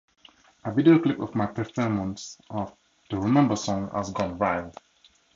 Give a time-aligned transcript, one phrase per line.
[0.63, 2.75] A video clip of my performance of
[3.11, 4.73] "The Remember Song" has 'gone viral.